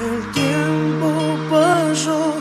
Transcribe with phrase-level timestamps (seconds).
[0.00, 2.34] El tiempo pasó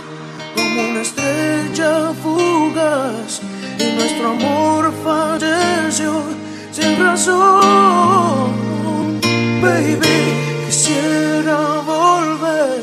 [0.55, 3.41] como una estrella fugaz
[3.77, 6.23] y nuestro amor falleció
[6.71, 8.51] sin razón.
[9.61, 12.81] Baby, quisiera volver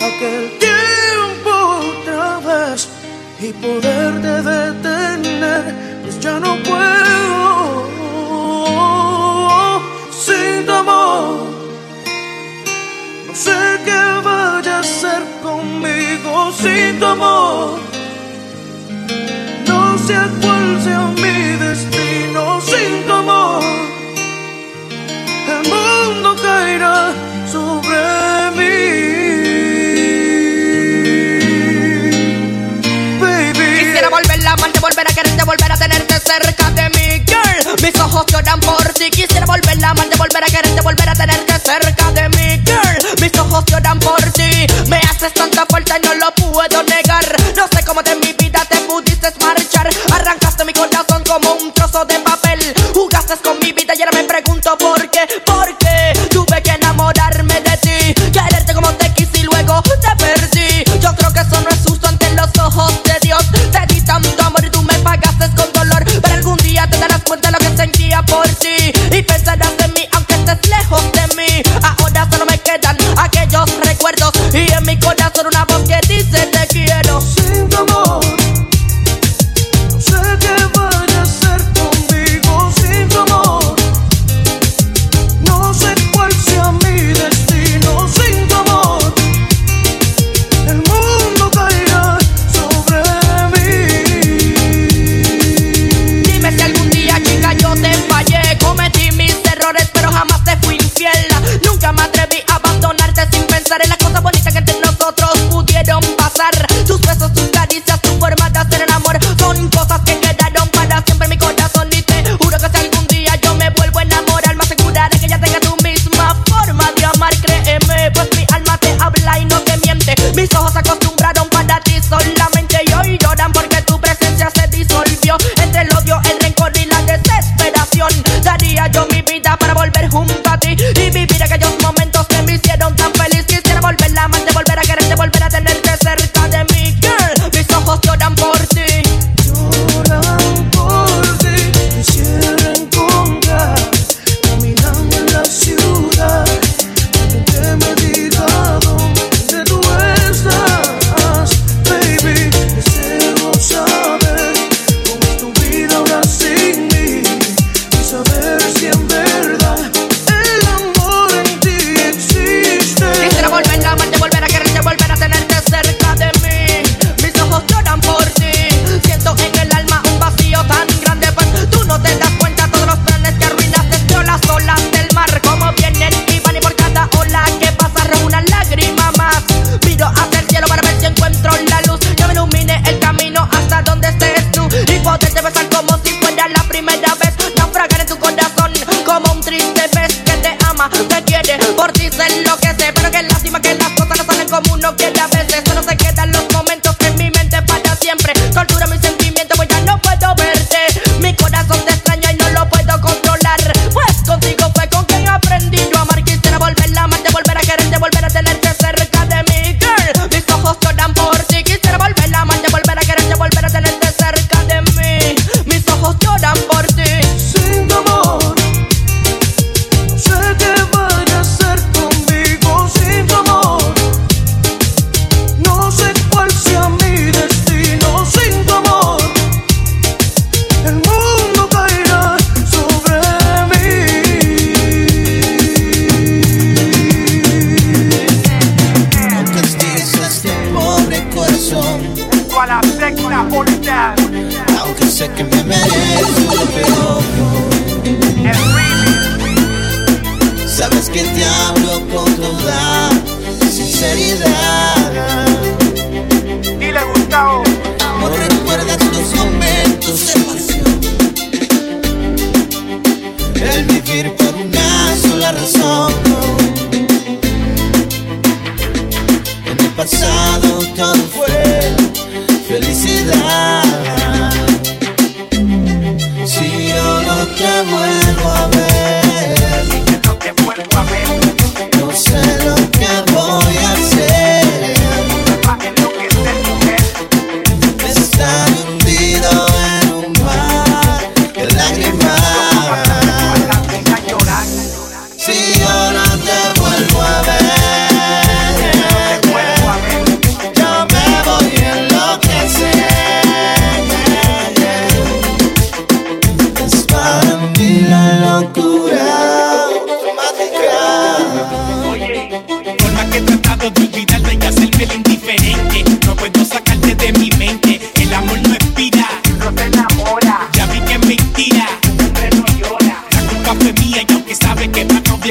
[0.00, 1.50] a aquel tiempo
[2.00, 2.88] otra vez
[3.40, 7.07] y poderte detener, pues ya no puedo.
[16.62, 17.78] sin tu amor.
[19.66, 23.62] No sé cuál sea mi destino sin tu amor.
[25.54, 27.12] El mundo caerá
[27.50, 27.98] sobre
[28.58, 28.76] mí.
[33.20, 33.66] Baby.
[33.78, 37.82] Quisiera volver a amarte, volver a quererte, volver a tenerte cerca de mí, girl.
[37.82, 39.10] Mis ojos lloran por ti.
[39.10, 42.87] Quisiera volver a amarte, volver a quererte, volver a tenerte cerca de mí, girl
[43.28, 44.66] mis ojos lloran por ti.
[44.88, 47.24] Me haces tanta falta y no lo puedo negar.
[47.56, 49.88] No sé cómo de mi vida te pudiste marchar.
[50.12, 52.60] Arrancaste mi corazón como un trozo de papel.
[52.94, 54.97] Jugaste con mi vida y ahora me pregunto por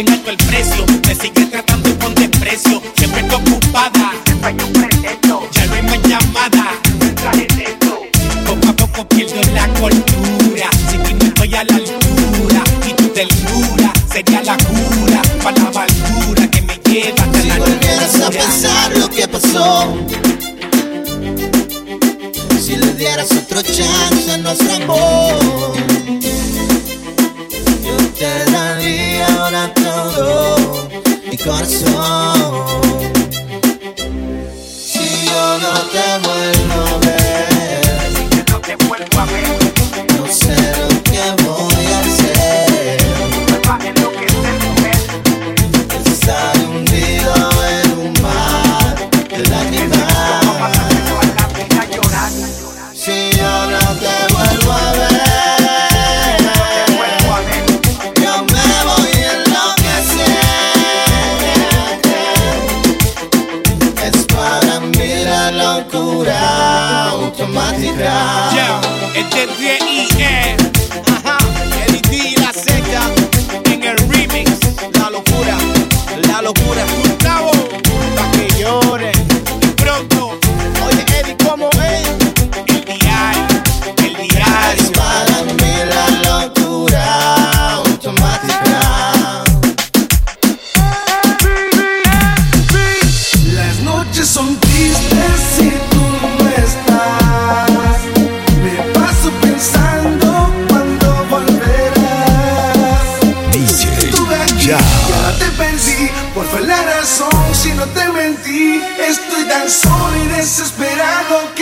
[0.04, 0.86] bien alto el precio.
[1.08, 2.82] Me sigues tratando con desprecio.
[2.98, 4.14] Siempre estoy ocupada.
[5.52, 6.66] Ya no hay más llamada.
[8.46, 10.70] Poco a poco pierdo la cordura.
[10.92, 12.64] Si ti no estoy a la altura.
[12.88, 15.22] Y tu ternura sería la cura.
[15.44, 19.98] Para la amargura que me lleva hasta si volvieras a pensar lo que pasó.
[22.62, 25.47] Si le dieras otro chance a nuestro amor
[31.68, 31.97] corazón.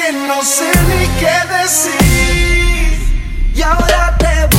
[0.05, 2.97] que no sé ni qué decir.
[3.55, 4.54] Y ahora te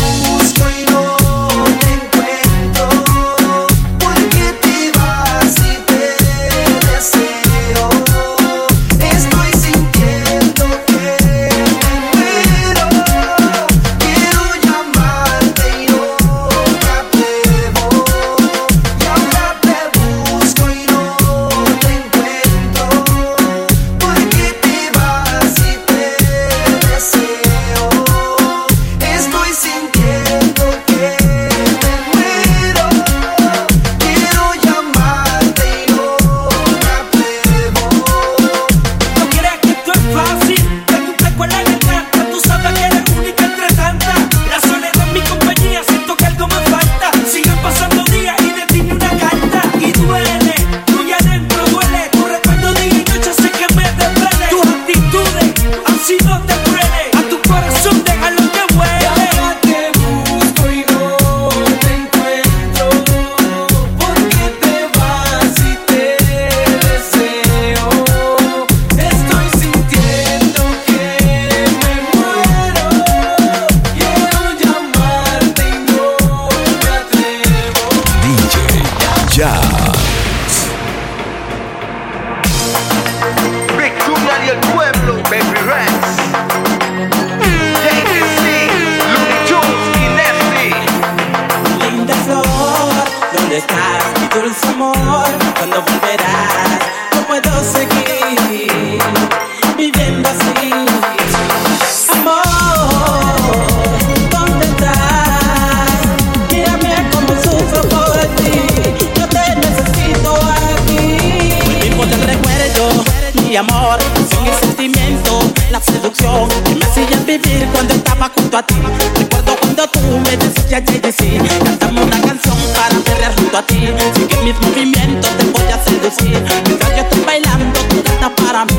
[113.56, 113.98] amor.
[114.30, 118.74] Sin el sentimiento, la seducción que me hacía vivir cuando estaba junto a ti.
[119.16, 123.88] Recuerdo cuando tú me decías, y sí, cántame una canción para perrear junto a ti.
[124.14, 126.42] Sigue mis movimientos, te voy a seducir.
[126.66, 128.76] Mientras yo estoy bailando, tú cantas para mí.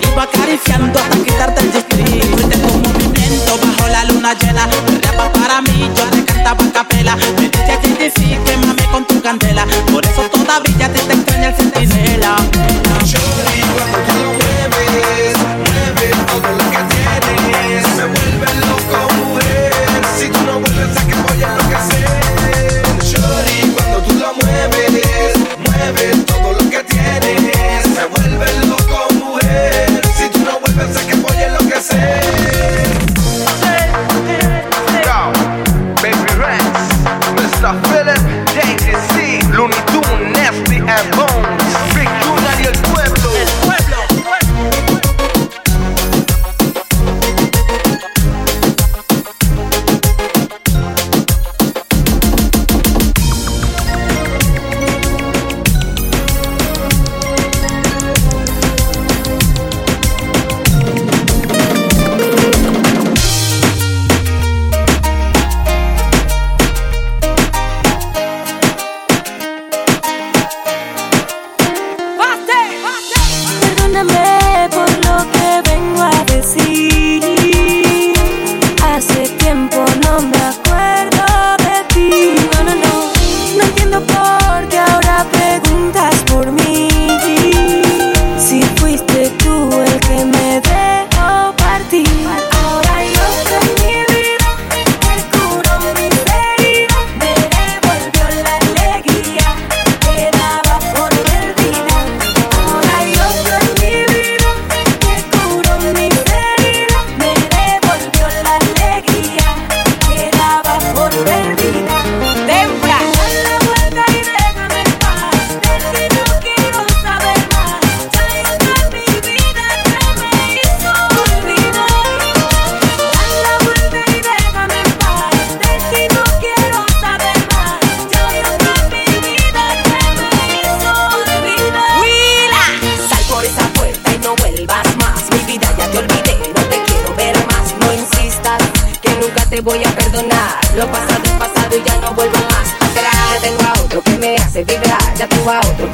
[0.00, 2.26] Te iba acariciando hasta quitarte el distrito.
[2.36, 4.68] Fuiste tu movimiento bajo la luna llena.
[4.86, 7.16] Perreaba para mí, yo te cantaba a capela.
[7.16, 9.66] Me decías, sí, quémame con tu candela.
[9.90, 10.97] Por eso toda brilla te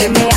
[0.04, 0.33] que me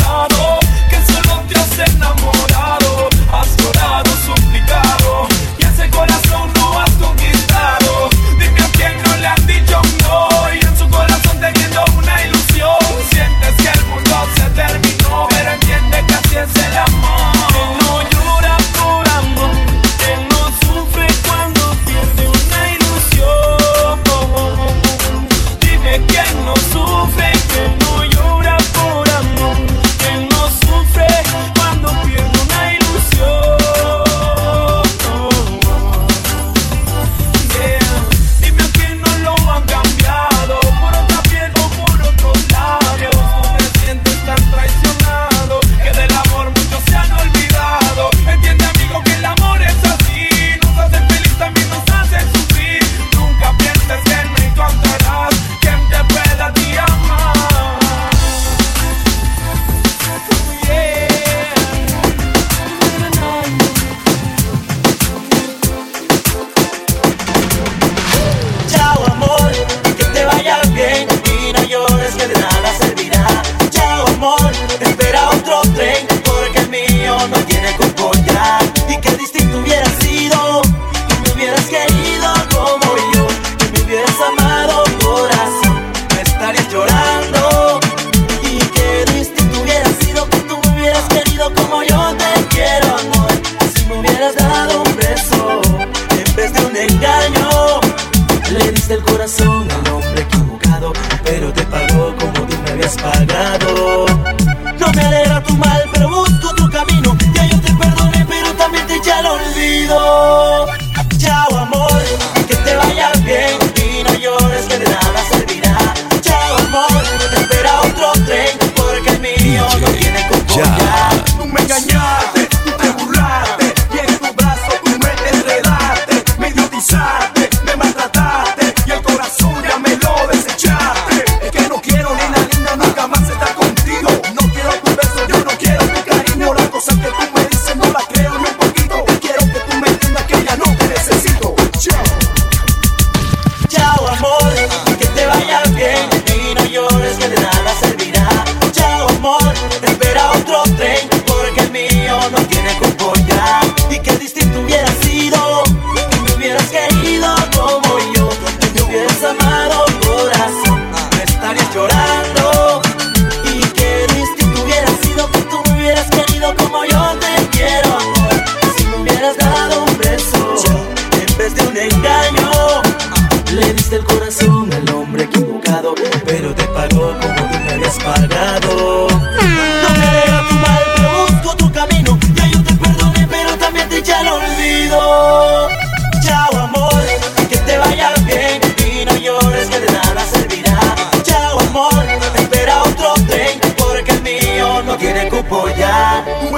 [0.00, 0.41] no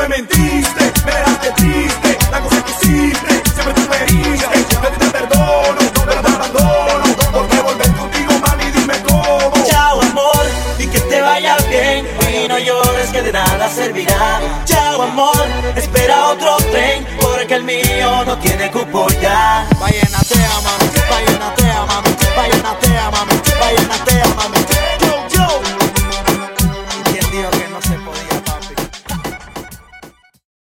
[0.08, 5.78] me mentiste, verás que triste, la cosa que hiciste, siempre tú feriste, pero te perdono,
[6.06, 9.52] pero te abandono, porque volver contigo, mami, dime cómo.
[9.66, 10.44] Chao, amor,
[10.78, 14.40] y que te vaya bien, y no llores que de nada servirá.
[14.66, 19.66] Chao, amor, espera otro tren, porque el mío no tiene cupo ya.
[19.80, 20.83] Vaya, te ama.